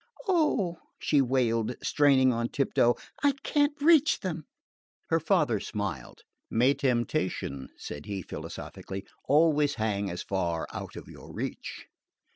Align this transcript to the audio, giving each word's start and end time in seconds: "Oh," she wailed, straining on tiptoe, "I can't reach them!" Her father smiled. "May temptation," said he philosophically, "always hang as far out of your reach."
"Oh," 0.27 0.79
she 0.97 1.21
wailed, 1.21 1.75
straining 1.83 2.33
on 2.33 2.49
tiptoe, 2.49 2.95
"I 3.21 3.33
can't 3.43 3.79
reach 3.79 4.21
them!" 4.21 4.45
Her 5.11 5.19
father 5.19 5.59
smiled. 5.59 6.21
"May 6.49 6.73
temptation," 6.73 7.69
said 7.77 8.07
he 8.07 8.23
philosophically, 8.23 9.05
"always 9.25 9.75
hang 9.75 10.09
as 10.09 10.23
far 10.23 10.65
out 10.73 10.95
of 10.95 11.07
your 11.07 11.31
reach." 11.31 11.85